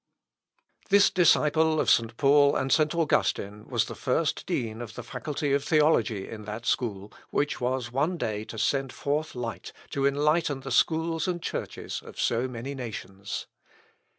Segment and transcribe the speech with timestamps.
[0.89, 2.17] This disciple of St.
[2.17, 2.95] Paul and St.
[2.95, 7.91] Augustine was the first Dean of the Faculty of Theology in that school which was
[7.91, 12.73] one day to send forth light to enlighten the schools and churches of so many
[12.73, 13.45] nations.